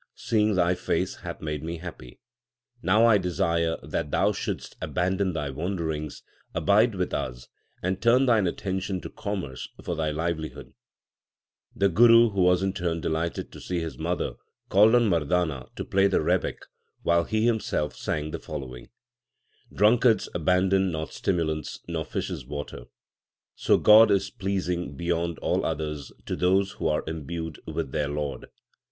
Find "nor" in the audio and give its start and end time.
21.87-22.05